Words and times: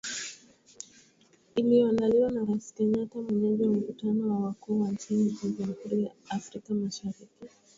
Iliyoandaliwa 1.55 2.31
na 2.31 2.45
Rais 2.45 2.73
Kenyatta 2.73 3.21
mwenyeji 3.21 3.63
wa 3.63 3.69
mkutano 3.73 4.29
wa 4.33 4.39
wakuu 4.47 4.81
wa 4.81 4.91
nchi 4.91 5.27
za 5.29 5.49
Jamhuri 5.49 6.03
ya 6.03 6.11
Afrika 6.29 6.73
Mashariki. 6.73 7.27